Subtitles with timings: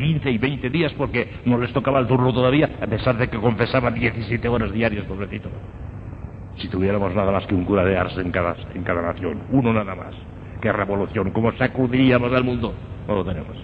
[0.00, 3.38] 15 y 20 días porque no les tocaba el turno todavía, a pesar de que
[3.38, 5.50] confesaban 17 horas diarias, pobrecito.
[6.58, 9.72] Si tuviéramos nada más que un cura de Ars en cada, en cada nación, uno
[9.72, 10.14] nada más.
[10.60, 11.30] ¡Qué revolución!
[11.30, 12.74] ¿Cómo sacudiríamos al mundo?
[13.06, 13.56] No lo tenemos.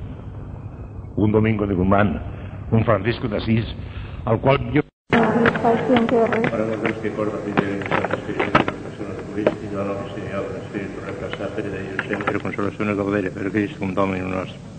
[1.17, 2.23] Un domingo de Guzmán,
[2.71, 3.65] un Francisco de Asís,
[4.25, 4.83] al cual yo...
[5.11, 12.41] Para los que por la personas Cristo, no Señor, Espíritu, recasa, per de Dios, sempre,
[12.41, 14.77] consolazione, godere, per Cristo, un Domino nostro.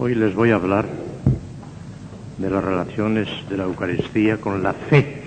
[0.00, 0.86] Hoy les voy a hablar
[2.38, 5.22] de las relaciones de la Eucaristía con la fe.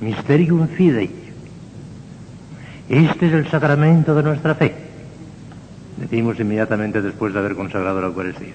[0.00, 1.10] Mysterium Fidei.
[2.88, 4.74] Este es el sacramento de nuestra fe.
[5.96, 8.54] Decimos inmediatamente después de haber consagrado la Eucaristía.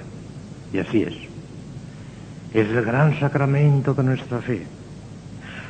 [0.73, 1.13] Y así es.
[2.53, 4.63] Es el gran sacramento de nuestra fe.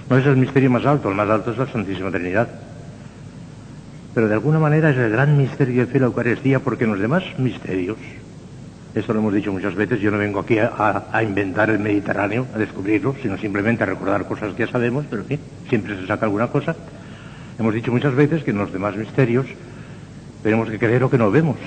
[0.09, 2.64] No es el misterio más alto, el más alto es la Santísima Trinidad.
[4.15, 6.99] Pero de alguna manera es el gran misterio de fe la Eucaristía porque en los
[6.99, 7.97] demás misterios
[8.95, 12.57] esto lo hemos dicho muchas veces, yo no vengo aquí a, inventar el Mediterráneo, a
[12.57, 16.25] descubrirlo, sino simplemente a recordar cosas que ya sabemos, pero en fin, siempre se saca
[16.25, 16.77] alguna cosa.
[17.59, 19.47] Hemos dicho muchas veces que en los demás misterios
[20.43, 21.57] tenemos que creer lo que no vemos,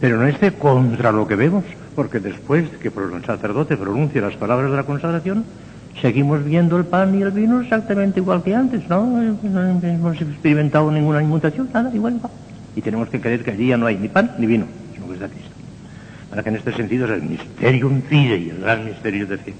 [0.00, 1.64] pero no esté contra lo que vemos,
[1.96, 5.44] porque después que el sacerdote pronuncie las palabras de la consagración,
[6.00, 9.06] seguimos viendo el pan y el vino exactamente igual que antes, ¿no?
[9.06, 12.32] No hemos experimentado ninguna inmutación, nada, igual, igual.
[12.76, 15.14] Y tenemos que creer que allí ya no hay ni pan ni vino, sino que
[15.14, 15.50] es de Cristo.
[16.30, 19.54] Para que en este sentido es el misterium fidei, el gran misterio de fe.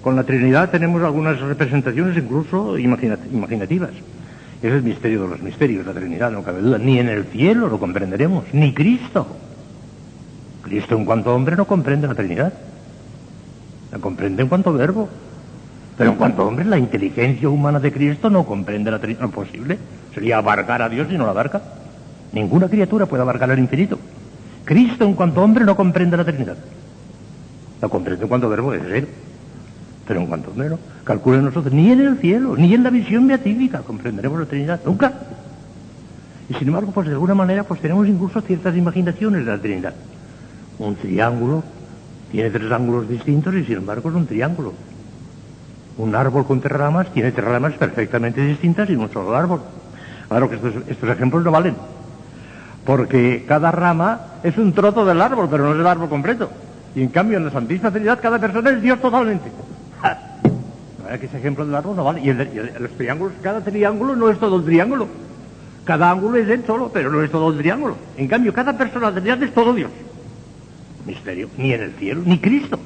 [0.00, 3.90] Con la Trinidad tenemos algunas representaciones incluso imaginativas.
[4.62, 6.78] Es el misterio de los misterios, la Trinidad, no cabe duda.
[6.78, 9.26] Ni en el cielo lo comprenderemos, ni Cristo.
[10.62, 12.52] Cristo en cuanto hombre no comprende la Trinidad.
[13.90, 15.08] La comprende en cuanto verbo.
[15.96, 19.28] Pero en cuanto hombre, la inteligencia humana de Cristo no comprende la Trinidad.
[19.30, 19.78] Posible.
[20.14, 21.62] Sería abarcar a Dios y no la abarca.
[22.32, 23.98] Ninguna criatura puede abarcar el infinito.
[24.64, 26.56] Cristo en cuanto hombre no comprende la Trinidad.
[27.80, 29.08] La comprende en cuanto verbo es ser.
[30.06, 30.78] Pero en cuanto hombre no.
[31.04, 34.80] Calcule nosotros, ni en el cielo, ni en la visión beatífica comprenderemos la Trinidad.
[34.84, 35.12] Nunca.
[36.48, 39.94] Y sin embargo, pues de alguna manera, pues tenemos incluso ciertas imaginaciones de la Trinidad.
[40.78, 41.62] Un triángulo
[42.30, 44.72] tiene tres ángulos distintos y sin embargo es un triángulo.
[46.02, 49.60] Un árbol con tres ramas tiene tres ramas perfectamente distintas y un solo árbol.
[50.28, 51.76] Claro que estos ejemplos no valen
[52.84, 56.50] porque cada rama es un trozo del árbol, pero no es el árbol completo.
[56.94, 59.50] Y en cambio en la Santísima Trinidad cada persona es Dios totalmente.
[61.20, 62.20] que ese ejemplo del árbol no vale.
[62.20, 65.06] Y, el, los triángulos, cada triángulo no es todo el triángulo.
[65.84, 67.96] Cada ángulo es él solo, pero no es todo el triángulo.
[68.16, 69.90] En cambio, cada persona de Trinidad es todo Dios.
[71.06, 71.48] Misterio.
[71.56, 72.78] Ni en el cielo, ni Cristo.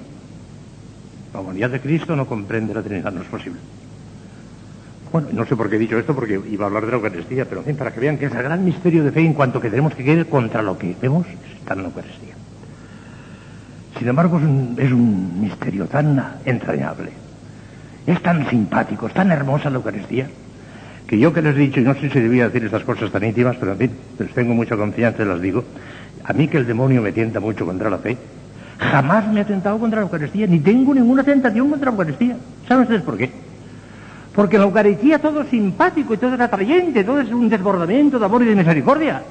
[1.37, 3.61] La humanidad de Cristo no comprende la Trinidad, no es posible.
[5.13, 7.45] Bueno, no sé por qué he dicho esto, porque iba a hablar de la Eucaristía,
[7.45, 9.61] pero en fin, para que vean que es el gran misterio de fe en cuanto
[9.61, 11.27] que tenemos que querer contra lo que vemos,
[11.59, 12.35] está en la Eucaristía.
[13.99, 14.39] Sin embargo,
[14.79, 17.11] es un, misterio tan entrañable,
[18.07, 20.31] es tan simpático, es tan hermosa la Eucaristía,
[21.07, 23.23] que yo que les he dicho, y no sé si debía decir estas cosas tan
[23.23, 25.65] íntimas, pero en fin, les tengo mucha confianza y las digo,
[26.25, 28.17] a mí que el demonio me tienta mucho contra la fe,
[28.79, 32.37] jamás me ha tentado contra la Eucaristía, ni tengo ninguna tentación contra la Eucaristía.
[32.69, 33.31] ¿Saben ustedes por qué?
[34.35, 38.25] Porque la Eucaristía todo es simpático y todo es atrayente, todo es un desbordamiento de
[38.27, 39.23] amor y de misericordia.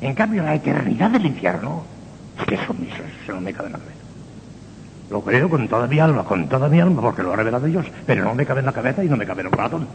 [0.00, 1.82] En cambio, la eternidad del infierno,
[2.38, 2.74] es que eso,
[3.22, 3.98] eso, no me cabe en la cabeza.
[5.10, 7.86] Lo creo con toda mi alma, con toda mi alma, porque lo ha revelado Dios,
[8.04, 9.86] pero no me cabe en la cabeza y no me cabe en el corazón.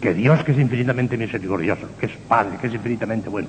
[0.00, 3.48] Que Dios, que es infinitamente misericordioso, que es Padre, que es infinitamente bueno,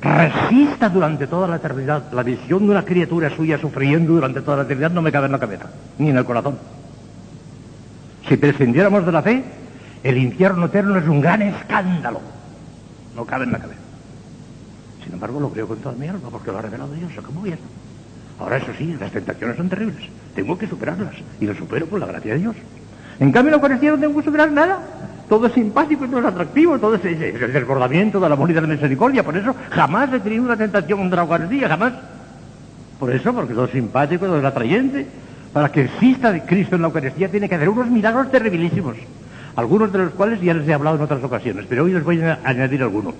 [0.00, 4.62] resista durante toda la eternidad la visión de una criatura suya sufriendo durante toda la
[4.64, 5.66] eternidad, no me cabe en la cabeza,
[5.98, 6.58] ni en el corazón.
[8.28, 9.42] Si prescindiéramos de la fe,
[10.02, 12.20] el infierno eterno es un gran escándalo.
[13.16, 13.80] No cabe en la cabeza.
[15.02, 17.10] Sin embargo, lo creo con toda mi alma porque lo ha revelado Dios.
[17.24, 17.58] ¿Cómo bien?
[18.38, 20.08] Ahora, eso sí, las tentaciones son terribles.
[20.34, 21.14] Tengo que superarlas.
[21.40, 22.56] Y lo supero por la gracia de Dios.
[23.20, 24.78] En cambio, la Eucaristía no que superar nada.
[25.28, 28.66] Todo es simpático, todo es atractivo, todo es, el desbordamiento de la y de la
[28.66, 29.22] misericordia.
[29.22, 31.92] Por eso jamás he tenido una tentación contra la Eucaristía, jamás.
[32.98, 35.06] Por eso, porque todo es simpático, todo es atrayente.
[35.52, 38.96] Para que exista Cristo en la Eucaristía tiene que haber unos milagros terribilísimos,
[39.56, 42.20] algunos de los cuales ya les he hablado en otras ocasiones, pero hoy les voy
[42.20, 43.14] a añadir algunos.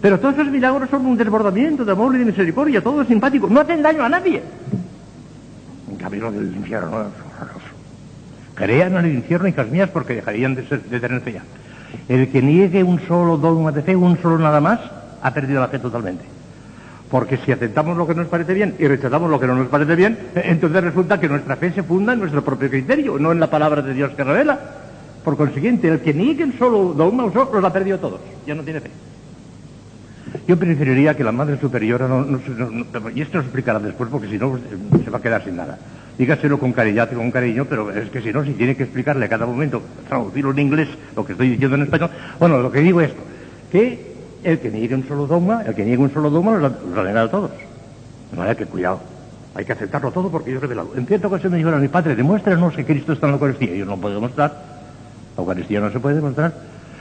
[0.00, 3.48] Pero todos esos milagros son un desbordamiento de amor y de misericordia, todo es simpático,
[3.48, 4.42] no hacen daño a nadie.
[5.90, 7.06] En cambio, del infierno.
[8.54, 11.42] Crean en el infierno, hijas mías, porque dejarían de, ser, de tener fe ya.
[12.08, 14.80] El que niegue un solo dogma de fe, un solo nada más,
[15.22, 16.24] ha perdido la fe totalmente.
[17.10, 19.94] Porque si aceptamos lo que nos parece bien y rechazamos lo que no nos parece
[19.94, 23.48] bien, entonces resulta que nuestra fe se funda en nuestro propio criterio, no en la
[23.48, 24.58] palabra de Dios que revela.
[25.22, 28.80] Por consiguiente, el que niegue el solo dogma los ha perdido todos, ya no tiene
[28.80, 28.90] fe.
[30.46, 32.26] Yo preferiría que la Madre Superiora no,
[33.14, 34.58] y esto lo explicará después porque si no
[35.02, 35.78] se va a quedar sin nada.
[36.16, 39.28] Dígaselo con cariño, con cariño, pero es que si no, si tiene que explicarle a
[39.28, 42.10] cada momento, traducirlo en inglés, lo que estoy diciendo en español.
[42.38, 43.10] Bueno, lo que digo es
[43.72, 44.14] que
[44.44, 47.22] el que niegue un solo dogma, el que niegue un solo dogma, lo, lo negará
[47.22, 47.50] a todos.
[48.30, 49.00] De manera que cuidado.
[49.56, 50.92] Hay que aceptarlo todo porque yo he revelado.
[50.96, 53.74] En cierta ocasión me dijeron a mi padre, demuéstranos que Cristo está en la Eucaristía.
[53.74, 54.50] Y yo no puedo demostrar.
[55.36, 56.52] La Eucaristía no se puede demostrar.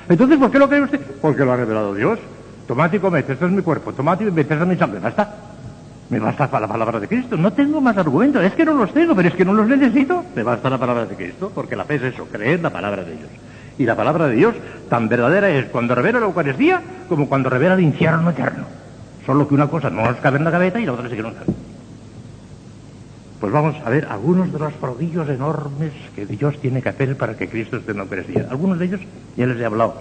[0.07, 1.00] Entonces, ¿por qué lo cree usted?
[1.21, 2.19] Porque lo ha revelado Dios.
[2.68, 3.94] Tomate y comete, este es mi cuerpo.
[3.94, 5.00] Tomate y vete, esta es mi sangre.
[5.00, 5.36] Basta.
[6.13, 7.36] Me basta la palabra de Cristo.
[7.36, 8.44] No tengo más argumentos.
[8.44, 10.24] Es que no los tengo, pero es que no los necesito.
[10.36, 13.15] Me basta la palabra de Cristo, porque la fe es eso, creer la palabra de
[13.15, 13.30] Dios.
[13.80, 14.54] Y la palabra de Dios
[14.89, 18.65] tan verdadera es cuando revela la Eucaristía como cuando revela el infierno eterno.
[19.25, 21.24] Solo que una cosa no nos cabe en la cabeza y la otra sí que
[21.24, 21.48] no cabe.
[23.39, 27.36] Pues vamos a ver algunos de los prodigios enormes que Dios tiene que hacer para
[27.36, 28.45] que Cristo esté en la Eucaristía.
[28.51, 29.01] Algunos de ellos
[29.36, 29.95] ya les he hablado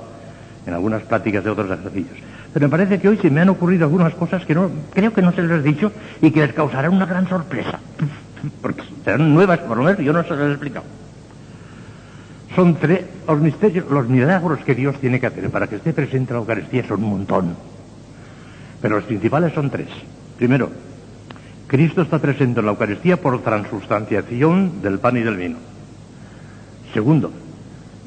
[0.66, 2.31] en algunas pláticas de otros ejercicios.
[2.52, 5.22] Pero me parece que hoy se me han ocurrido algunas cosas que no, creo que
[5.22, 5.90] no se les he dicho
[6.20, 7.78] y que les causarán una gran sorpresa.
[8.60, 10.84] Porque serán nuevas, por lo menos yo no se las he explicado.
[12.54, 16.32] Son tres, los misterios, los milagros que Dios tiene que hacer para que esté presente
[16.32, 17.56] en la Eucaristía son un montón.
[18.82, 19.88] Pero los principales son tres.
[20.36, 20.70] Primero,
[21.66, 25.56] Cristo está presente en la Eucaristía por transustanciación del pan y del vino.
[26.92, 27.32] Segundo,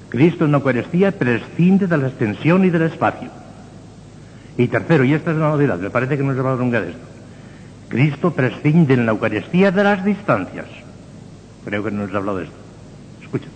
[0.09, 3.44] Cristo en la Eucaristía prescinde de la extensión y del espacio.
[4.57, 6.81] Y tercero, y esta es una novedad, me parece que no se va a nunca
[6.81, 7.05] de esto.
[7.89, 10.65] Cristo prescinde en la Eucaristía de las distancias.
[11.65, 12.55] Creo que no les he hablado de esto.
[13.21, 13.47] Escucha.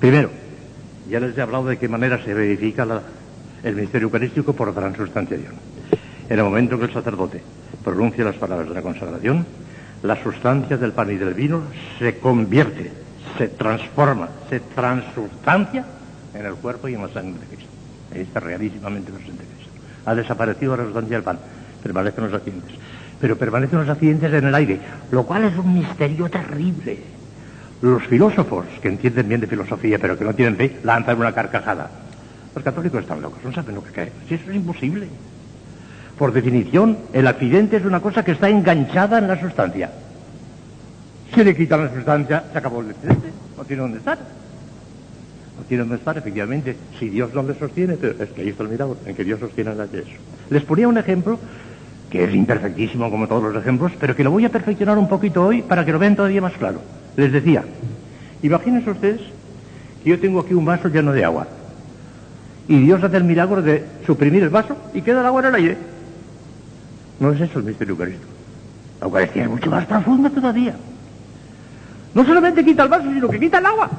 [0.00, 0.30] Primero,
[1.08, 2.86] ya les he hablado de qué manera se verifica
[3.62, 5.54] el ministerio eucarístico por transustanciación.
[6.28, 7.42] En el momento que el sacerdote
[7.84, 9.46] pronuncia las palabras de la consagración,
[10.02, 11.62] la sustancia del pan y del vino
[11.98, 12.92] se convierte,
[13.36, 15.84] se transforma, se transustancia
[16.34, 17.67] en el cuerpo y en la sangre de Cristo.
[18.22, 19.72] Está realísimamente presente Cristo.
[20.06, 21.38] Ha desaparecido la sustancia del pan,
[21.82, 22.74] permanecen los accidentes.
[23.20, 24.80] Pero permanecen los accidentes en el aire,
[25.10, 26.98] lo cual es un misterio terrible.
[27.80, 31.90] Los filósofos, que entienden bien de filosofía pero que no tienen fe, lanzan una carcajada.
[32.54, 34.12] Los católicos están locos, no saben lo que cae.
[34.28, 35.08] Si eso es imposible.
[36.18, 39.90] Por definición, el accidente es una cosa que está enganchada en la sustancia.
[41.32, 43.28] Si le quitan la sustancia, se acabó el accidente.
[43.56, 44.18] No tiene dónde estar.
[45.66, 46.76] Tiene dónde estar, efectivamente.
[46.98, 49.40] Si Dios no le sostiene, pero es que ahí está el milagro, en que Dios
[49.40, 50.06] sostiene la eso.
[50.50, 51.38] Les ponía un ejemplo
[52.10, 55.44] que es imperfectísimo como todos los ejemplos, pero que lo voy a perfeccionar un poquito
[55.44, 56.80] hoy para que lo vean todavía más claro.
[57.16, 57.64] Les decía,
[58.42, 59.20] imagínense ustedes
[60.02, 61.46] que yo tengo aquí un vaso lleno de agua.
[62.66, 65.54] Y Dios hace el milagro de suprimir el vaso y queda el agua en el
[65.54, 65.76] aire.
[67.20, 68.28] No es eso el misterio eucarístico.
[69.00, 70.74] La Eucaristía es mucho más profunda todavía.
[72.14, 73.90] No solamente quita el vaso, sino que quita el agua.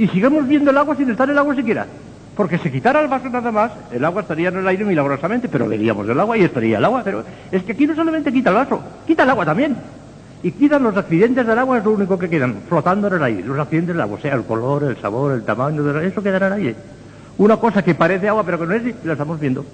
[0.00, 1.86] Y sigamos viendo el agua sin estar el agua siquiera.
[2.34, 5.68] Porque si quitara el vaso nada más, el agua estaría en el aire milagrosamente, pero
[5.68, 7.02] veríamos el agua y estaría el agua.
[7.04, 9.76] Pero es que aquí no solamente quita el vaso, quita el agua también.
[10.42, 13.42] Y quitan los accidentes del agua, es lo único que quedan, flotando en el aire.
[13.44, 16.02] Los accidentes del agua, sea el color, el sabor, el tamaño, del...
[16.06, 16.76] eso quedará en el aire.
[17.36, 19.66] Una cosa que parece agua, pero que no es, y la estamos viendo.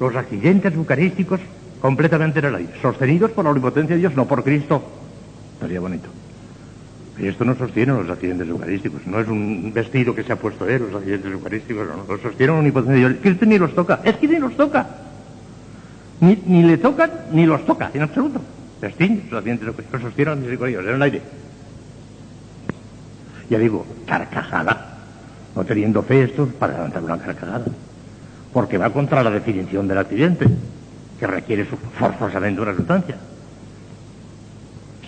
[0.00, 1.40] Los accidentes eucarísticos
[1.82, 4.82] completamente en el aire, sostenidos por la omnipotencia de Dios, no por Cristo.
[5.56, 6.08] Estaría bonito.
[7.20, 10.66] Y esto no sostiene los accidentes eucarísticos, no es un vestido que se ha puesto
[10.66, 13.20] él, los accidentes eucarísticos, no, no, sostiene la omnipotencia de Dios.
[13.22, 14.86] Cristo ni los toca, es que ni los toca.
[16.20, 18.40] Ni, le tocan, ni los toca, en absoluto.
[18.80, 21.22] Desciende los accidentes eucarísticos, sostiene la misericordia de Dios, en el aire.
[23.50, 24.86] Ya digo, carcajada.
[25.54, 27.64] No teniendo fe esto para levantar una carcajada
[28.52, 30.46] porque va contra la definición del accidente,
[31.18, 33.16] que requiere forzosamente una sustancia.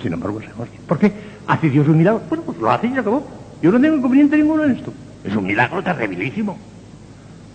[0.01, 0.41] Sin embargo,
[0.87, 1.13] ¿por qué?
[1.47, 2.23] ¿Hace Dios un milagro?
[2.29, 3.27] Bueno, pues lo hace y se acabó.
[3.63, 4.93] Yo no tengo inconveniente ninguno en esto.
[5.25, 6.59] Es un milagro terribilísimo.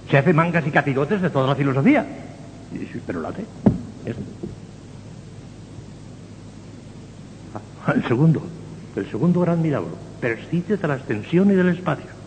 [0.10, 2.06] Se hace mangas y capirotes de toda la filosofía.
[3.06, 3.46] Pero lo hace.
[7.86, 8.42] Ah, el segundo,
[8.96, 12.18] el segundo gran milagro, persiste de la extensión y del espacio.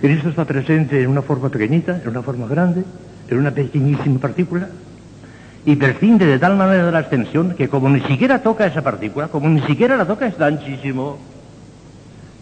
[0.00, 2.84] Cristo está presente en una forma pequeñita, en una forma grande,
[3.28, 4.68] en una pequeñísima partícula,
[5.66, 9.26] y prescinde de tal manera de la extensión que como ni siquiera toca esa partícula,
[9.26, 11.18] como ni siquiera la toca, está anchísimo.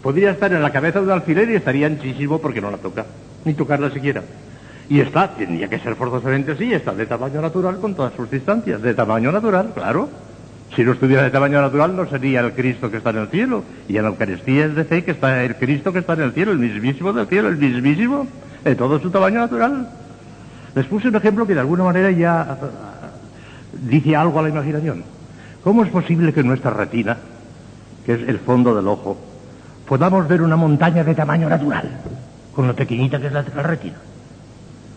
[0.03, 3.03] Podría estar en la cabeza de un alfiler y estaría anchísimo porque no la toca,
[3.43, 4.21] ni tocarla siquiera.
[4.87, 8.79] Y está, tendría que ser forzosamente así, está de tamaño natural con todas sus distancias,
[8.83, 10.07] de tamaño natural, claro.
[10.75, 13.63] Si no estuviera de tamaño natural, no sería el Cristo que está en el cielo.
[13.87, 16.33] Y en la Eucaristía es de fe que está el Cristo que está en el
[16.33, 18.27] cielo, el mismísimo del cielo, el mismísimo,
[18.63, 19.89] de todo su tamaño natural.
[20.75, 22.57] Les puse un ejemplo que de alguna manera ya
[23.81, 25.03] dice algo a la imaginación.
[25.63, 27.17] ¿Cómo es posible que nuestra retina,
[28.05, 29.17] que es el fondo del ojo,
[29.87, 31.89] podamos ver una montaña de tamaño natural,
[32.53, 33.95] con lo pequeñita que es la, retina.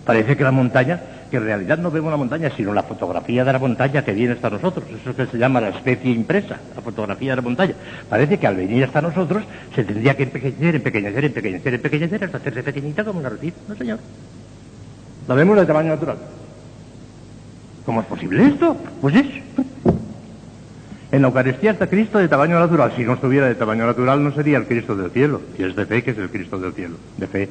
[0.05, 3.53] Parece que la montaña, que en realidad no vemos la montaña, sino la fotografía de
[3.53, 4.87] la montaña que viene hasta nosotros.
[4.89, 7.75] Eso es que se llama la especie impresa, la fotografía de la montaña.
[8.09, 9.45] Parece que al venir hasta nosotros
[9.75, 13.55] se tendría que empequeñecer, empequeñecer, empequeñecer, empequeñecer, hasta hacerse pequeñita como una retina.
[13.69, 13.99] No, señor.
[15.27, 16.17] La vemos de tamaño natural.
[17.89, 18.77] ¿Cómo es posible esto?
[19.01, 19.27] Pues es.
[21.11, 22.93] En la Eucaristía está Cristo de tamaño natural.
[22.95, 25.41] Si no estuviera de tamaño natural, no sería el Cristo del cielo.
[25.59, 26.97] Y es de fe que es el Cristo del cielo.
[27.17, 27.49] De fe.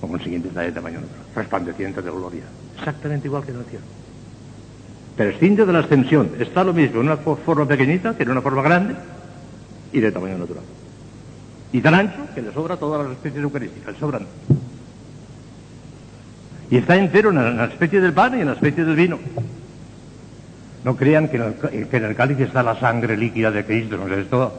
[0.00, 1.24] Por consiguiente está de tamaño natural.
[1.34, 2.44] Resplandeciente de gloria.
[2.78, 3.84] Exactamente igual que en el cielo.
[5.14, 6.30] Prescinde de la ascensión.
[6.38, 8.94] Está lo mismo en una forma pequeñita que en una forma grande
[9.92, 10.64] y de tamaño natural.
[11.70, 13.92] Y tan ancho que le sobra todas las especies eucarísticas.
[13.92, 14.26] Le sobran.
[16.70, 19.18] Y está entero en la especie del pan y en la especie del vino.
[20.84, 24.52] No crean que en, el, cáliz está la sangre líquida de Cristo, no es esto.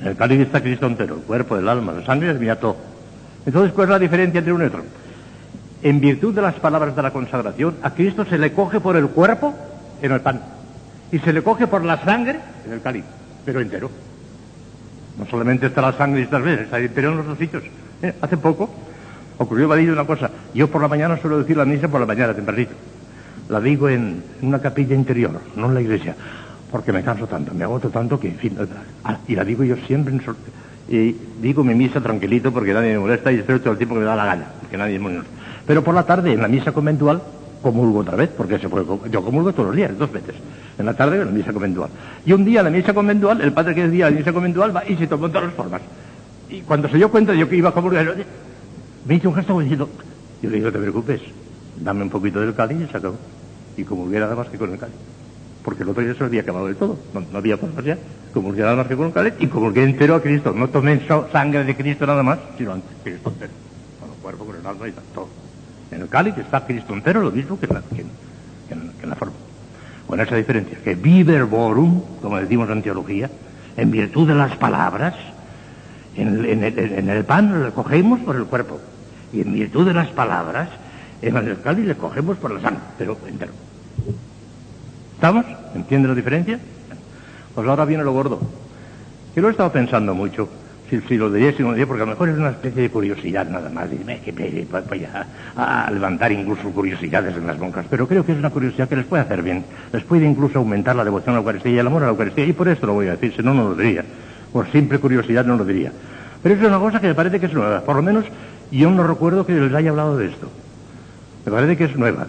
[0.00, 2.76] En el cáliz está Cristo entero, el cuerpo, el alma, la sangre es mía todo.
[3.46, 4.84] Entonces, ¿cuál es la diferencia entre uno y otro?
[5.82, 9.08] En virtud de las palabras de la consagración, a Cristo se le coge por el
[9.08, 9.54] cuerpo
[10.02, 10.40] en el pan
[11.12, 13.04] y se le coge por la sangre en el cáliz,
[13.44, 13.90] pero entero.
[15.18, 17.62] No solamente está la sangre estas veces, está entero en los dos sitios.
[18.02, 18.70] Eh, hace poco
[19.38, 20.30] ocurrió Vadillo una cosa.
[20.54, 22.72] Yo por la mañana suelo decir la misa por la mañana, tempranito.
[23.48, 26.14] La digo en, en una capilla interior, no en la iglesia,
[26.70, 28.56] porque me canso tanto, me agoto tanto que, en fin,
[29.04, 30.20] ah, y la digo yo siempre en
[30.90, 34.00] y digo mi misa tranquilito porque nadie me molesta y espero todo el tiempo que
[34.00, 35.30] me da la gana, que nadie me molesta.
[35.66, 37.20] Pero por la tarde, en la misa conventual,
[37.62, 40.34] comulgo otra vez, porque se puede, yo comulgo todos los días, dos veces.
[40.78, 41.90] En la tarde en la misa conventual.
[42.24, 44.82] Y un día en la misa conventual, el padre que decía la misa conventual va
[44.88, 45.82] y se tomó todas las formas.
[46.48, 48.14] Y cuando se dio cuenta yo que iba a comulgar,
[49.04, 49.88] me hizo un gesto como diciendo,
[50.42, 51.20] yo le digo, no te preocupes,
[51.76, 53.18] dame un poquito del cáliz y se acabó.
[53.76, 54.96] Y comulgué nada más que con el cáliz.
[55.62, 57.98] Porque el otro día se había acabado del todo, no, no había formas ya.
[58.32, 60.52] Comulgué nada más que con el cáliz y comulgué entero a Cristo.
[60.54, 61.00] No tomé
[61.32, 63.52] sangre de Cristo nada más, sino antes, Cristo entero.
[64.00, 65.28] Con el cuerpo, con el alma y todo.
[65.90, 68.04] En el cáliz está Cristo entero, lo mismo que en la, que
[68.68, 69.34] que en- la forma.
[70.06, 73.30] Con esa diferencia, que vive vorum, como decimos en teología,
[73.76, 75.14] en virtud de las palabras,
[76.20, 78.80] en el, pan le cogemos por el cuerpo.
[79.32, 80.68] Y en virtud de las palabras,
[81.22, 83.52] en el cáliz le cogemos por la sangre, pero entero.
[85.14, 85.44] ¿Estamos?
[85.74, 86.58] ¿Entiende la diferencia?
[87.54, 88.40] Pues ahora viene lo gordo.
[89.34, 90.48] Que lo he estado pensando mucho.
[90.88, 92.90] Si, lo diría, si no lo diría, porque a lo mejor es una especie de
[92.90, 93.90] curiosidad nada más.
[93.90, 97.84] Dime que voy a, a levantar incluso curiosidades en las monjas.
[97.90, 99.64] Pero creo que es una curiosidad que les puede hacer bien.
[99.92, 102.46] Les puede incluso aumentar la devoción a la Eucaristía y el amor a la Eucaristía.
[102.46, 104.04] Y por esto lo voy a decir, si no, no lo diría.
[104.52, 105.92] Por simple curiosidad no lo diría.
[106.42, 107.80] Pero es una cosa que me parece que es nueva.
[107.80, 108.24] Por lo menos
[108.70, 110.48] yo no recuerdo que les haya hablado de esto.
[111.44, 112.26] Me parece que es nueva.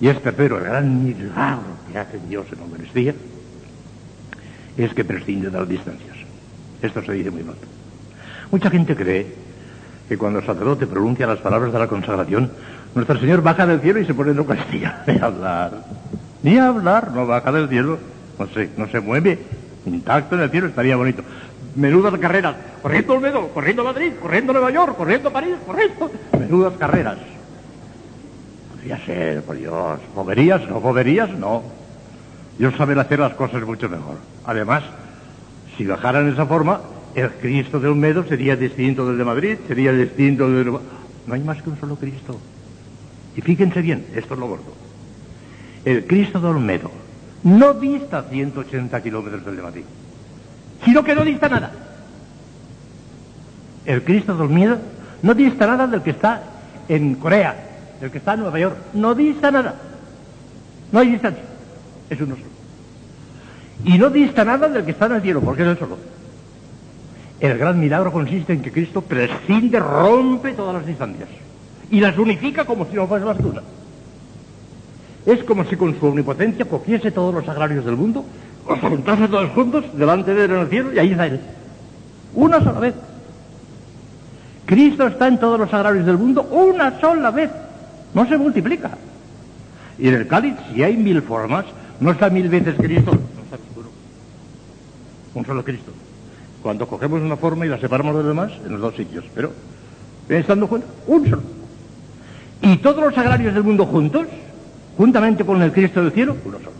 [0.00, 3.14] Y este, pero el gran milagro que hace Dios en Eucaristía
[4.76, 6.16] es que prescinde de las distancias.
[6.82, 7.56] Esto se dice muy mal.
[8.50, 9.34] Mucha gente cree
[10.08, 12.50] que cuando el sacerdote pronuncia las palabras de la consagración,
[12.94, 15.02] nuestro Señor baja del cielo y se pone en Eucaristía.
[15.06, 15.72] Ni hablar.
[16.42, 17.98] Ni hablar, no baja del cielo.
[18.38, 19.38] No sé, no se mueve.
[19.86, 21.22] Intacto en el cielo estaría bonito.
[21.76, 22.56] Menudas carreras.
[22.82, 26.10] Corriendo Olmedo, corriendo Madrid, corriendo Nueva York, corriendo París, corriendo.
[26.38, 27.18] Menudas carreras.
[28.72, 30.00] Podría ser, por Dios.
[30.14, 30.68] ¿Boberías?
[30.68, 31.62] No, boberías, no.
[32.58, 34.16] Dios sabe hacer las cosas mucho mejor.
[34.44, 34.82] Además,
[35.76, 36.80] si bajaran esa forma,
[37.14, 40.70] el Cristo de Olmedo sería distinto del de Madrid, sería distinto del de...
[41.26, 42.38] No hay más que un solo Cristo.
[43.36, 44.72] Y fíjense bien, esto es lo gordo.
[45.84, 46.90] El Cristo de Olmedo
[47.44, 49.84] no dista 180 kilómetros del de Madrid,
[50.84, 51.72] sino que no dista nada.
[53.84, 54.78] El Cristo de Olmedo
[55.22, 56.42] no dista nada del que está
[56.88, 57.54] en Corea,
[58.00, 58.76] del que está en Nueva York.
[58.94, 59.74] No dista nada.
[60.92, 61.42] No hay distancia.
[62.10, 62.48] Es uno solo.
[63.84, 65.98] Y no dista nada del que está en el cielo, porque es el solo.
[67.38, 71.28] El gran milagro consiste en que Cristo prescinde, rompe todas las distancias
[71.90, 73.62] y las unifica como si no fuese más que.
[75.26, 78.24] Es como si con su omnipotencia cogiese todos los sagrarios del mundo,
[78.68, 81.40] los juntase todos juntos delante de él en el cielo y ahí está él.
[82.34, 82.94] Una sola vez.
[84.66, 87.50] Cristo está en todos los sagrarios del mundo una sola vez.
[88.14, 88.90] No se multiplica.
[89.98, 91.64] Y en el cáliz, si hay mil formas,
[91.98, 93.12] no está mil veces Cristo.
[93.12, 93.88] No está ninguno.
[95.34, 95.92] Un solo Cristo.
[96.62, 99.24] Cuando cogemos una forma y la separamos de los demás, en los dos sitios.
[99.34, 99.52] Pero,
[100.28, 101.42] estando juntos, un solo.
[102.62, 104.26] Y todos los sagrarios del mundo juntos,
[104.96, 106.72] juntamente con el Cristo del cielo, uno solo.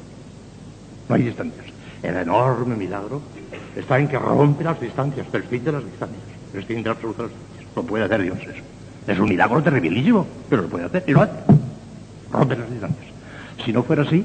[1.08, 1.66] No hay distancias.
[2.02, 3.20] El enorme milagro
[3.74, 7.74] está en que rompe las distancias, prescinde las distancias, prescinde absolutas las distancias.
[7.76, 8.62] Lo puede hacer Dios eso.
[9.06, 11.32] Es un milagro terribilísimo, pero lo puede hacer y lo hace.
[12.32, 13.06] Rompe las distancias.
[13.64, 14.24] Si no fuera así,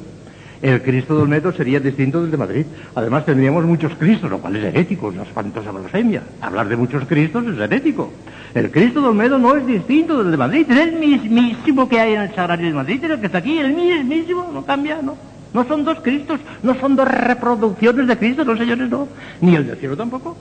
[0.61, 2.65] El Cristo de Olmedo sería distinto del de Madrid.
[2.93, 6.21] Además tendríamos muchos Cristos, lo cual es herético, una espantosa blasfemia.
[6.39, 8.11] Hablar de muchos Cristos es herético.
[8.53, 12.13] El Cristo de Olmedo no es distinto del de Madrid, es el mismísimo que hay
[12.13, 15.17] en el Sagrario de Madrid, el que está aquí, el mismísimo, no cambia, ¿no?
[15.53, 19.07] No son dos Cristos, no son dos reproducciones de Cristo, no señores, no.
[19.41, 20.37] Ni el del cielo tampoco.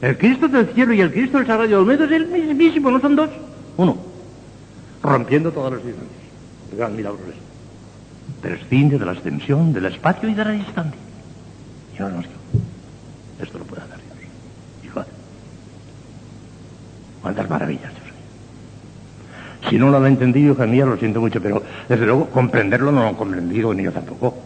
[0.00, 3.00] El Cristo del cielo y el Cristo del Sagrario de Olmedo es el mismísimo, no
[3.00, 3.30] son dos.
[3.76, 3.98] Uno.
[5.02, 6.20] Rompiendo todas las distancias.
[6.70, 7.49] El gran milagro es
[8.40, 11.00] prescinde de la extensión, del espacio y de la distancia.
[11.96, 12.24] Y no nos
[13.40, 14.28] Esto lo puede hacer Dios.
[14.84, 15.04] Hijo,
[17.22, 19.70] cuántas maravillas, Dios mío.
[19.70, 23.02] Si no lo han entendido, hija mía, lo siento mucho, pero desde luego comprenderlo no
[23.02, 24.36] lo han comprendido, ni yo tampoco.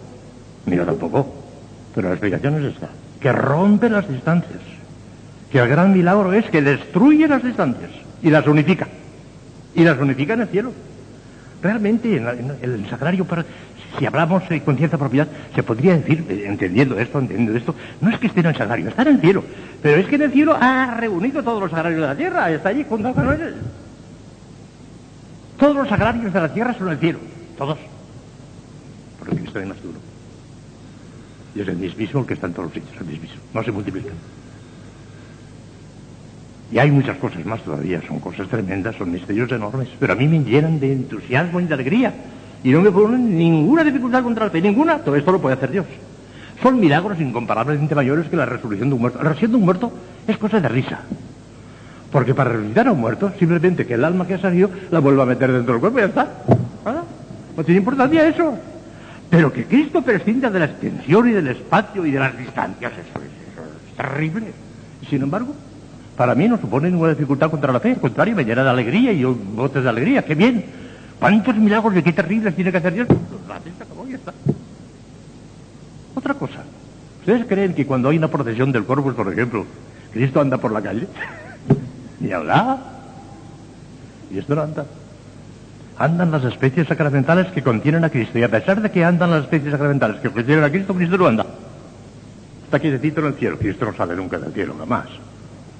[0.66, 1.44] Ni yo tampoco.
[1.94, 2.88] Pero la explicación es esta,
[3.20, 4.60] que rompe las distancias.
[5.50, 7.90] Que el gran milagro es que destruye las distancias
[8.22, 8.88] y las unifica.
[9.74, 10.72] Y las unifica en el cielo.
[11.62, 13.24] Realmente, en, el sagrario,
[13.98, 18.18] si hablamos con cierta propiedad, se podría decir, eh, entendiendo esto, entendiendo esto, no es
[18.18, 19.44] que esté en el sagrario, está en el cielo.
[19.82, 22.70] Pero es que en el cielo ha reunido todos los sagrarios de la tierra, está
[22.70, 23.54] allí junto con él.
[25.58, 27.18] Todos los sagrarios de la tierra son el cielo,
[27.56, 27.78] todos.
[29.18, 29.98] Porque Cristo es más duro.
[31.54, 33.28] Y es el mismo el que está en todos los sitios, el mismo.
[33.52, 34.10] No se multiplica.
[36.72, 40.26] Y hay muchas cosas más todavía, son cosas tremendas, son misterios enormes, pero a mí
[40.26, 42.12] me llenan de entusiasmo y de alegría.
[42.64, 44.98] Y no me ponen ninguna dificultad contra el fe, ninguna.
[44.98, 45.84] Todo esto lo puede hacer Dios.
[46.62, 49.18] Son milagros incomparablemente mayores que la resurrección de un muerto.
[49.18, 49.92] La resurrección de un muerto
[50.26, 51.00] es cosa de risa.
[52.10, 55.24] Porque para resucitar a un muerto, simplemente que el alma que ha salido la vuelva
[55.24, 56.28] a meter dentro del cuerpo y ya está.
[56.86, 57.02] ¿Ah?
[57.54, 58.56] No tiene importancia eso.
[59.28, 63.20] Pero que Cristo prescinda de la extensión y del espacio y de las distancias, eso
[63.20, 64.46] es terrible.
[65.02, 65.54] Y sin embargo,
[66.16, 69.12] para mí no supone ninguna dificultad contra la fe, al contrario, me llena de alegría
[69.12, 70.83] y yo botes de alegría, qué bien.
[71.24, 73.08] ¿Cuántos milagros y qué terribles tiene que hacer Dios?
[73.08, 74.34] Los hace, se acabó y está.
[76.14, 76.64] Otra cosa,
[77.20, 79.64] ¿ustedes creen que cuando hay una procesión del Corpus, por ejemplo,
[80.12, 81.08] Cristo anda por la calle?
[82.20, 82.78] y habla.
[84.30, 84.84] Y esto no anda.
[85.96, 88.38] Andan las especies sacramentales que contienen a Cristo.
[88.38, 91.26] Y a pesar de que andan las especies sacramentales que contienen a Cristo, Cristo no
[91.26, 91.46] anda.
[92.66, 93.56] Está quietecito en el cielo.
[93.58, 95.06] Cristo no sale nunca del cielo, jamás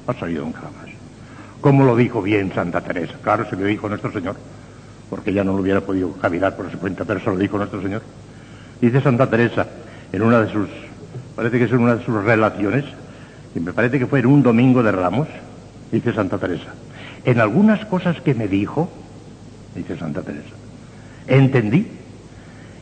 [0.07, 0.91] ha salido nunca más.
[1.61, 4.37] Como lo dijo bien Santa Teresa, claro, se lo dijo nuestro Señor,
[5.15, 7.81] porque ya no lo hubiera podido cavilar por su cuenta, pero se lo dijo nuestro
[7.81, 8.03] Señor.
[8.81, 9.65] Dice Santa Teresa,
[10.11, 10.69] en una de sus,
[11.37, 12.85] parece que es en una de sus relaciones,
[13.55, 15.29] y me parece que fue en un domingo de Ramos,
[15.93, 16.75] dice Santa Teresa,
[17.25, 18.91] en algunas cosas que me dijo,
[19.77, 20.57] dice Santa Teresa,
[21.29, 21.87] entendí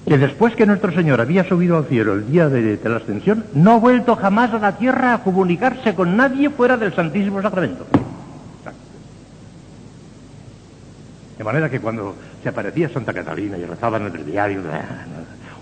[0.06, 3.72] que después que nuestro Señor había subido al cielo el día de, la ascensión, no
[3.72, 7.84] ha vuelto jamás a la tierra a comunicarse con nadie fuera del Santísimo Sacramento.
[11.38, 14.60] De manera que cuando se aparecía Santa Catalina y rezaba en el diario,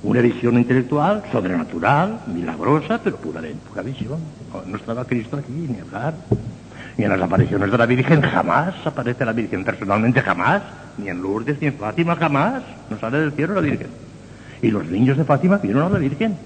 [0.03, 4.19] una edición intelectual, sobrenatural, milagrosa, pero pura, pura visión.
[4.67, 6.15] No estaba Cristo aquí, ni hablar.
[6.97, 10.63] Ni en las apariciones de la Virgen jamás aparece la Virgen personalmente, jamás.
[10.99, 12.63] Ni en Lourdes, ni en Fátima, jamás.
[12.91, 13.89] No sale del cielo la Virgen.
[14.63, 16.37] Y los niños de Fátima vieron a la Virgen.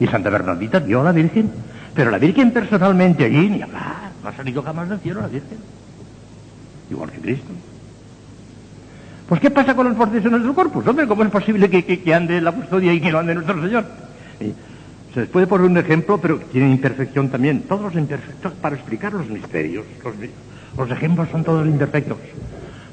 [0.00, 1.50] Y Santa Bernardita vio a la Virgen.
[1.94, 5.58] Pero la Virgen personalmente allí, ni hablar, no ha salido jamás del cielo la Virgen.
[6.90, 7.52] Igual que Cristo.
[9.28, 10.86] Pues ¿qué pasa con los procesiones del corpus?
[10.86, 13.84] Hombre, ¿cómo es posible que, ande la custodia y que no ande nuestro Señor?
[15.14, 17.62] se les puede poner un ejemplo, pero tiene imperfección también.
[17.62, 19.84] Todos los imperfectos, para explicar los misterios,
[20.76, 22.16] los, ejemplos son todos imperfectos.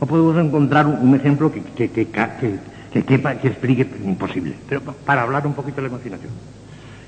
[0.02, 5.48] No podemos encontrar un, ejemplo que, que, que quepa, que explique, imposible, pero para hablar
[5.48, 6.32] un poquito de la imaginación.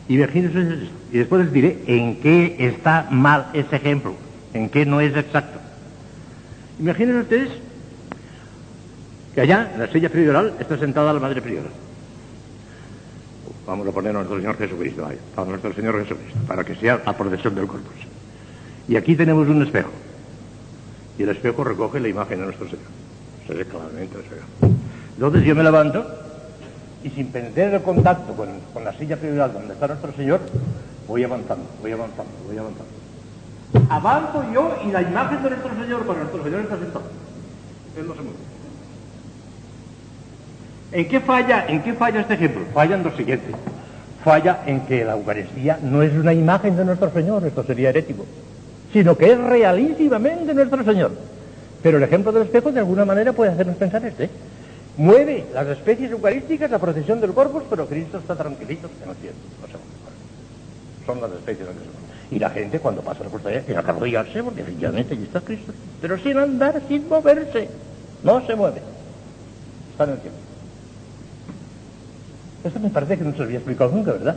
[0.07, 4.15] Y, y después les diré en qué está mal ese ejemplo,
[4.53, 5.60] en qué no es exacto.
[6.79, 7.49] Imaginen ustedes
[9.33, 11.69] que allá, en la silla prioral, está sentada la Madre Priora.
[13.65, 15.17] Vamos a poner a nuestro Señor Jesucristo, ahí,
[15.47, 17.93] nuestro Señor Jesucristo, para que sea la procesión del corpus.
[18.87, 19.91] Y aquí tenemos un espejo.
[21.17, 22.85] Y el espejo recoge la imagen de nuestro Señor.
[23.47, 24.75] Se ve claramente el espejo.
[25.13, 26.05] Entonces yo me levanto
[27.03, 28.49] y sin perder el contacto con,
[28.83, 30.39] la silla prioridad donde está nuestro Señor,
[31.07, 32.91] voy avanzando, voy avanzando, voy avanzando.
[33.89, 37.05] Avanzo yo y la imagen de nuestro Señor con nuestro Señor está sentado.
[37.97, 38.61] Él no se mueve.
[40.91, 42.63] ¿En qué falla, en qué falla este ejemplo?
[42.73, 43.51] Falla en lo siguiente.
[44.23, 48.25] Falla en que la Eucaristía no es una imagen de nuestro Señor, esto sería herético,
[48.93, 51.12] sino que es realísimamente nuestro Señor.
[51.82, 54.30] Pero el ejemplo del espejo de alguna manera puede hacernos pensar este
[54.97, 59.36] mueve las especies eucarísticas, la procesión del corpus, pero Cristo está tranquilito en el cielo.
[59.62, 61.67] No se Son las especies
[62.30, 65.73] Y la gente cuando pasa la custodia tiene que arrodillarse porque efectivamente allí está Cristo.
[66.01, 67.69] Pero sin andar, sin moverse.
[68.23, 68.82] No se mueve.
[69.91, 70.50] Está en el cielo.
[72.63, 74.36] Esto me parece que no se lo había explicado nunca, ¿verdad?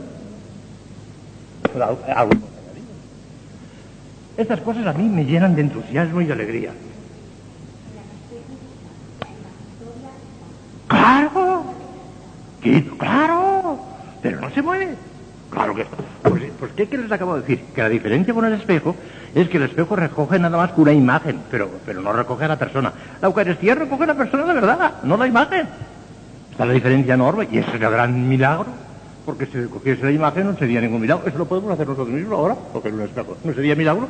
[4.37, 6.71] Estas cosas a mí me llenan de entusiasmo y de alegría.
[10.87, 11.65] ¡Claro!
[12.97, 13.79] ¡Claro!
[14.21, 14.95] Pero no se mueve.
[15.51, 15.85] Claro que...
[16.23, 17.61] Pues, pues ¿qué, ¿qué les acabo de decir?
[17.73, 18.95] Que la diferencia con el espejo
[19.35, 22.49] es que el espejo recoge nada más que una imagen, pero, pero no recoge a
[22.49, 22.91] la persona.
[23.21, 25.67] La Eucaristía recoge a la persona de verdad, no la imagen.
[26.55, 28.67] Está la diferencia enorme y ese es el gran milagro.
[29.25, 31.27] Porque si cogiese la imagen no sería ningún milagro.
[31.27, 34.07] Eso lo podemos hacer nosotros mismos ahora, porque en un espejo no sería milagro.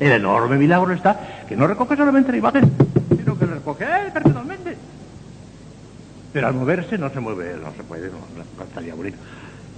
[0.00, 2.72] El enorme milagro está que no recoge solamente la imagen,
[3.14, 4.78] sino que la recoge personalmente.
[6.32, 9.18] Pero al moverse no se mueve, no se puede, no, estaría bonito.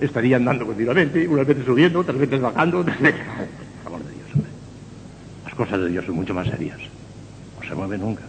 [0.01, 2.79] Estaría andando continuamente, unas veces subiendo, otras veces bajando.
[3.85, 4.51] Amor de Dios, hombre.
[5.45, 6.79] Las cosas de Dios son mucho más serias.
[7.61, 8.23] No se mueve nunca.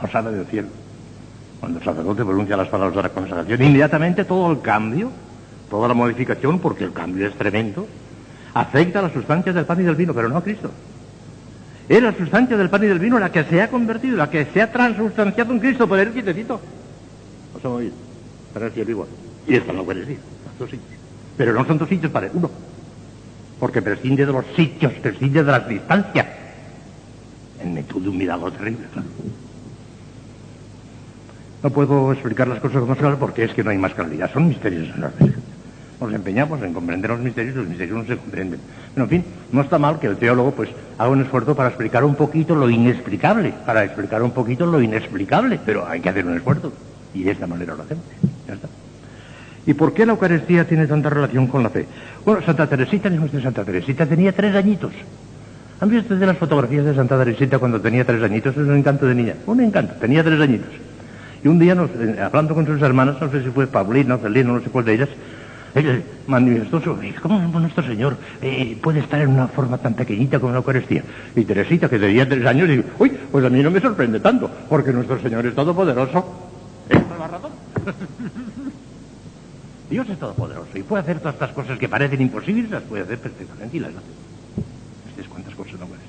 [0.00, 0.68] No sale del cielo.
[1.60, 5.10] Cuando el sacerdote pronuncia las palabras de la consagración, inmediatamente todo el cambio
[5.68, 7.86] toda la modificación, porque el cambio es tremendo,
[8.54, 10.70] afecta a las sustancias del pan y del vino, pero no a Cristo.
[11.88, 14.46] Es la sustancia del pan y del vino la que se ha convertido, la que
[14.46, 16.60] se ha transustanciado en Cristo por el quietecito.
[17.54, 17.94] No se oído.
[18.52, 19.08] Para el cielo igual.
[19.46, 20.18] Y esto no puede decir.
[20.58, 20.98] Dos sitios.
[21.36, 22.50] Pero no son dos sitios para uno.
[23.60, 26.26] Porque prescinde de los sitios, prescinde de las distancias.
[27.62, 29.08] En metud de un milagro terrible, claro.
[31.66, 34.30] No puedo explicar las cosas más claridad porque es que no hay más claridad.
[34.32, 35.34] Son misterios enormes
[36.00, 38.60] nos empeñamos en comprender los misterios, los misterios no se comprenden.
[38.94, 42.04] Pero, en fin, no está mal que el teólogo pues haga un esfuerzo para explicar
[42.04, 46.36] un poquito lo inexplicable, para explicar un poquito lo inexplicable, pero hay que hacer un
[46.36, 46.72] esfuerzo.
[47.14, 48.04] Y de esta manera lo hacemos.
[48.46, 48.68] Ya está.
[49.66, 51.84] ¿Y por qué la Eucaristía tiene tanta relación con la fe?
[52.24, 54.92] Bueno, Santa Teresita, de Santa Teresita, tenía tres añitos.
[55.80, 58.56] ¿Han visto ustedes las fotografías de Santa Teresita cuando tenía tres añitos?
[58.56, 59.34] Es un encanto de niña.
[59.46, 60.85] Un encanto, tenía tres añitos.
[61.46, 64.60] Y un día, eh, hablando con sus hermanas, no sé si fue Paulina, Celina, no
[64.60, 65.08] sé cuál de ellas,
[65.76, 70.50] él manifestó su ¿Cómo nuestro Señor eh, puede estar en una forma tan pequeñita como
[70.50, 71.04] la Eucaristía?
[71.36, 74.50] Y Teresita, que tenía tres años, dijo, uy, pues a mí no me sorprende tanto,
[74.68, 76.48] porque nuestro Señor es todopoderoso.
[76.88, 77.52] Esa es la razón.
[79.88, 83.20] Dios es todopoderoso y puede hacer todas estas cosas que parecen imposibles, las puede hacer
[83.20, 85.20] perfectamente y las hace.
[85.20, 86.00] es cuántas cosas no puede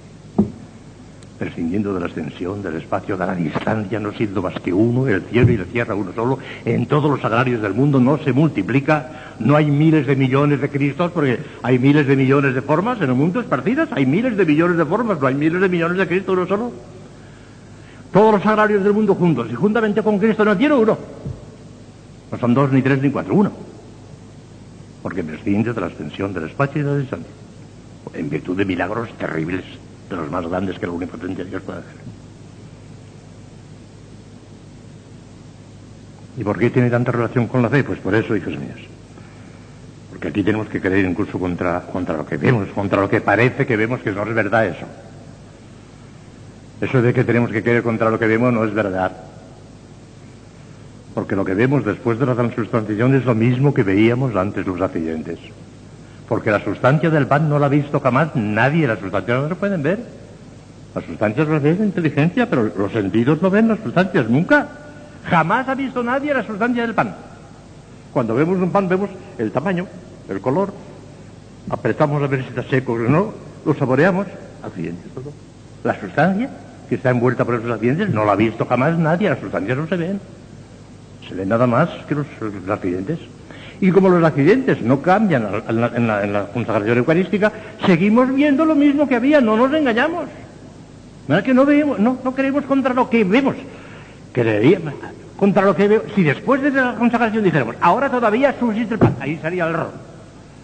[1.38, 5.22] prescindiendo de la extensión, del espacio, de la distancia, no siendo más que uno, el
[5.24, 9.36] cielo y la tierra uno solo, en todos los agrarios del mundo no se multiplica,
[9.40, 13.10] no hay miles de millones de Cristos, porque hay miles de millones de formas en
[13.10, 16.08] el mundo esparcidas, hay miles de millones de formas, no hay miles de millones de
[16.08, 16.72] Cristo uno solo.
[18.12, 20.98] Todos los agrarios del mundo juntos, y juntamente con Cristo no tiene uno.
[22.32, 23.52] No son dos, ni tres, ni cuatro, uno.
[25.04, 27.32] Porque prescinde de la extensión del espacio y de la distancia,
[28.14, 29.64] en virtud de milagros terribles
[30.10, 31.96] de los más grandes que la omnipotencia de Dios puede hacer.
[36.38, 37.84] ¿Y por qué tiene tanta relación con la fe?
[37.84, 38.80] Pues por eso, hijos míos.
[40.10, 43.66] Porque aquí tenemos que creer incluso contra, contra lo que vemos, contra lo que parece
[43.66, 44.86] que vemos que no es verdad eso.
[46.80, 49.12] Eso de que tenemos que creer contra lo que vemos no es verdad.
[51.16, 54.80] Porque lo que vemos después de la transustanciación es lo mismo que veíamos antes los
[54.80, 55.40] accidentes.
[56.28, 59.56] Porque la sustancia del pan no la ha visto jamás nadie, las sustancias no se
[59.56, 60.00] pueden ver.
[60.94, 64.68] Las sustancias las ven inteligencia, pero los sentidos no ven las sustancias nunca.
[65.26, 67.16] Jamás ha visto nadie la sustancia del pan.
[68.12, 69.88] Cuando vemos un pan vemos el tamaño,
[70.30, 70.74] el color,
[71.70, 73.34] apretamos a ver si está seco o no,
[73.66, 74.28] lo saboreamos,
[74.64, 75.32] accidentes todo.
[75.84, 76.50] La sustancia
[76.90, 79.88] que está envuelta por esos accidentes no la ha visto jamás nadie, las sustancias no
[79.88, 80.20] se ven.
[81.28, 82.26] Se ven nada más que los
[82.70, 83.20] accidentes.
[83.80, 87.52] Y como los accidentes no cambian en la, consagración eucarística,
[87.86, 90.26] seguimos viendo lo mismo que había, no nos engañamos.
[91.28, 93.56] ¿Verdad que no vemos, no, no creemos contra lo que vemos?
[95.38, 96.06] Contra lo que vemos.
[96.16, 99.92] Si después de la consagración dijéramos, ahora todavía subsiste el pan, ahí sería el error.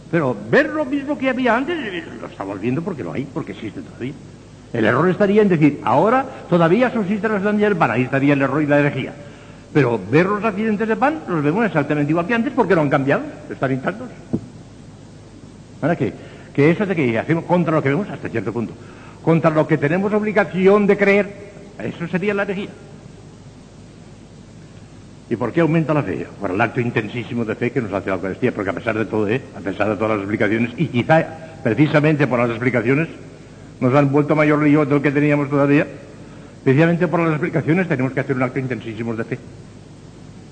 [0.09, 3.51] Pero ver lo mismo que había antes, eh, lo estamos viendo porque lo hay, porque
[3.51, 4.13] existe todavía.
[4.71, 8.41] El error estaría en decir, ahora todavía subsiste la sustancia del pan, ahí estaría el
[8.41, 9.13] error y la herejía.
[9.73, 12.89] Pero ver los accidentes de pan los vemos exactamente igual que antes porque no han
[12.89, 14.07] cambiado, están intactos.
[15.81, 16.13] ¿Para qué?
[16.53, 18.73] Que eso de que hacemos contra lo que vemos hasta cierto punto,
[19.23, 21.33] contra lo que tenemos obligación de creer,
[21.79, 22.69] eso sería la herejía.
[25.29, 26.27] ¿Y por qué aumenta la fe?
[26.39, 29.05] Por el acto intensísimo de fe que nos hace la Eucaristía, porque a pesar de
[29.05, 29.41] todo, ¿eh?
[29.57, 31.25] a pesar de todas las explicaciones, y quizá
[31.63, 33.07] precisamente por las explicaciones,
[33.79, 35.87] nos han vuelto mayor lío de lo que teníamos todavía,
[36.63, 39.39] precisamente por las explicaciones tenemos que hacer un acto intensísimo de fe.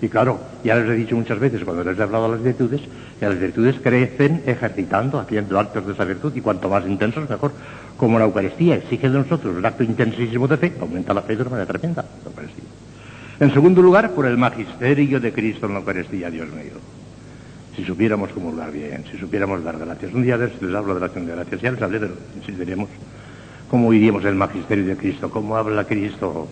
[0.02, 2.82] Y claro, ya les he dicho muchas veces cuando les he hablado de las virtudes,
[3.20, 7.52] que las virtudes crecen ejercitando, haciendo actos de esa virtud, y cuanto más intensos mejor.
[7.98, 11.44] Como la Eucaristía exige de nosotros un acto intensísimo de fe, aumenta la fe de
[11.44, 12.64] una manera tremenda, la Eucaristía.
[13.40, 16.74] En segundo lugar, por el magisterio de Cristo en la Eucaristía, Dios mío.
[17.76, 20.14] Si supiéramos comulgar bien, si supiéramos dar gracias.
[20.14, 21.62] Un día de les hablo de la acción de gracias.
[21.62, 22.90] Ya les hablé, pero insistiríamos.
[23.70, 25.30] ¿Cómo oiríamos el magisterio de Cristo?
[25.30, 26.48] ¿Cómo habla Cristo?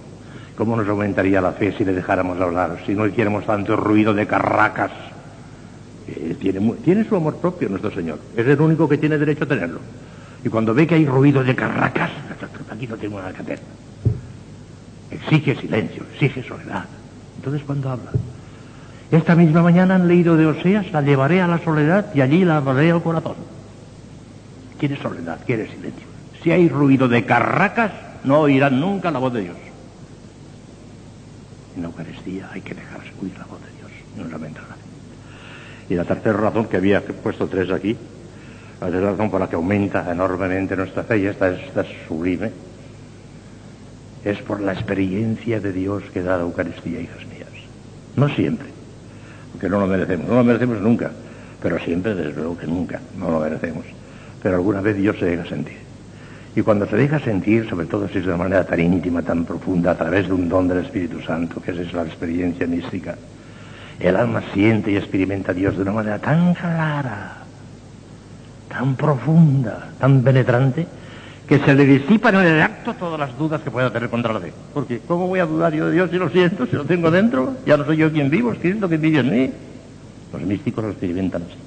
[0.59, 2.79] ¿Cómo nos aumentaría la fe si le dejáramos hablar?
[2.85, 4.91] Si no hiciéramos tanto ruido de carracas.
[6.05, 8.19] Eh, tiene, su amor propio nuestro Señor.
[8.35, 9.79] Es el único que tiene derecho a tenerlo.
[10.43, 12.11] Y cuando ve que hay ruido de carracas,
[12.69, 13.59] aquí no tengo nada que hacer.
[15.11, 16.83] Exige silencio, exige soledad.
[17.37, 18.11] Entonces, cuando habla?
[19.11, 22.57] Esta misma mañana han leído de Oseas, la llevaré a la soledad y allí la
[22.57, 23.35] hablaré al corazón.
[24.77, 26.05] Quiere soledad, quiere silencio.
[26.43, 27.93] Si hay ruido de carracas,
[28.25, 29.68] no oirán nunca la voz de Dios.
[31.75, 35.93] En la Eucaristía hay que dejarse oír la voz de Dios, no solamente la fe.
[35.93, 37.95] Y la tercera razón, que había puesto tres aquí,
[38.79, 41.87] la tercera razón por la que aumenta enormemente nuestra fe, y esta es, esta es
[42.07, 42.51] sublime,
[44.23, 47.49] es por la experiencia de Dios que da la Eucaristía, hijas mías.
[48.15, 48.67] No siempre,
[49.51, 51.11] porque no lo merecemos, no lo merecemos nunca,
[51.61, 53.85] pero siempre, desde luego que nunca, no lo merecemos.
[54.41, 55.88] Pero alguna vez Dios se deja sentir.
[56.55, 59.45] Y cuando se deja sentir, sobre todo si es de una manera tan íntima, tan
[59.45, 63.15] profunda, a través de un don del Espíritu Santo, que es la experiencia mística,
[63.99, 67.37] el alma siente y experimenta a Dios de una manera tan clara,
[68.67, 70.87] tan profunda, tan penetrante,
[71.47, 74.39] que se le disipan en el acto todas las dudas que pueda tener contra la
[74.39, 74.53] fe.
[74.73, 77.55] Porque, ¿cómo voy a dudar yo de Dios si lo siento, si lo tengo dentro?
[77.65, 79.51] Ya no soy yo quien vivo, es Cristo quien vive en mí.
[80.31, 81.57] Los místicos lo experimentan así.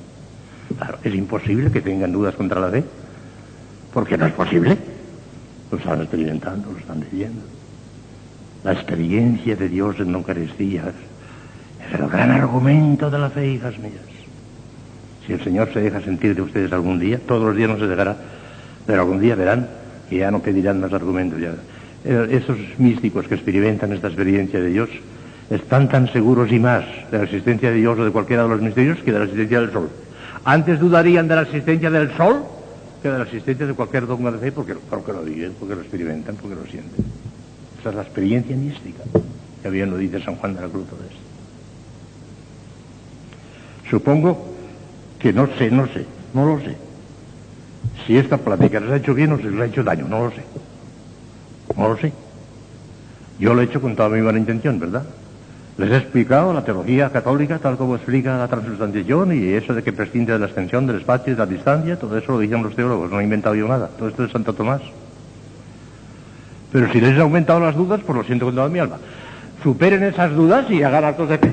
[0.78, 2.84] Claro, es imposible que tengan dudas contra la fe,
[3.92, 4.76] porque no es posible.
[5.70, 7.42] Lo están experimentando, lo están viviendo.
[8.64, 10.84] La experiencia de Dios en Eucaristía
[11.88, 13.94] es el gran argumento de la fe, hijas mías.
[15.26, 17.86] Si el Señor se deja sentir de ustedes algún día, todos los días no se
[17.86, 18.16] dejará,
[18.86, 19.68] pero algún día verán
[20.10, 21.40] y ya no pedirán más argumentos.
[21.40, 21.54] Ya.
[22.04, 24.90] Eh, Esos místicos que experimentan esta experiencia de Dios
[25.50, 28.60] están tan seguros y más de la existencia de Dios o de cualquiera de los
[28.60, 29.90] misterios que de la existencia del sol.
[30.44, 32.61] Antes dudarían de la existencia del sol que
[33.10, 36.36] de la existencia de cualquier dogma de fe porque, porque lo viven, porque lo experimentan,
[36.36, 37.04] porque lo sienten.
[37.80, 39.02] Esa es la experiencia mística,
[39.62, 40.86] que bien lo dice San Juan de la Cruz.
[40.86, 41.20] de esto.
[43.90, 44.54] Supongo
[45.18, 46.76] que no sé, no sé, no lo sé.
[48.06, 50.30] Si esta plática les ha hecho bien o si les ha hecho daño, no lo
[50.30, 50.42] sé.
[51.76, 52.12] No lo sé.
[53.38, 55.04] Yo lo he hecho con toda mi buena intención, ¿verdad?
[55.78, 59.92] Les he explicado la teología católica tal como explica la transubstanciación y eso de que
[59.92, 62.76] prescinde de la extensión del espacio y de la distancia, todo eso lo dicen los
[62.76, 63.88] teólogos, no he inventado yo nada.
[63.98, 64.82] Todo esto es Santo Tomás.
[66.70, 68.98] Pero si les he aumentado las dudas, pues lo siento con toda mi alma.
[69.62, 71.52] Superen esas dudas y hagan actos de fe.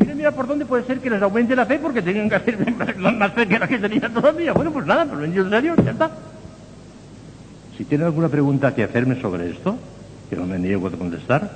[0.00, 2.58] Miren, mira por dónde puede ser que les aumente la fe porque tengan que hacer
[2.98, 4.52] más- más fe que la que tenían todavía.
[4.52, 6.10] Bueno, pues nada, pues en serio, ya está.
[7.78, 9.76] Si tienen alguna pregunta que hacerme sobre esto,
[10.30, 11.50] que no me niego a contestar,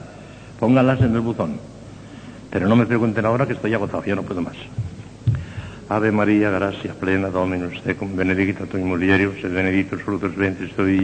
[0.61, 1.59] pónganlas en el buzón.
[2.51, 4.57] Pero no me pregunten ahora que estoy agotado, ya no puedo más.
[5.91, 10.99] Ave María, gracia plena, Dominus tecum, benedicta tu in mulieribus, et benedictus fructus ventris tui,